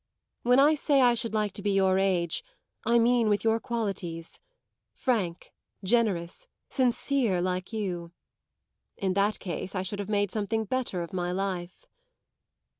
[0.41, 2.43] "When I say I should like to be your age
[2.85, 4.39] I mean with your qualities
[4.95, 8.11] frank, generous, sincere like you.
[8.97, 11.85] In that case I should have made something better of my life."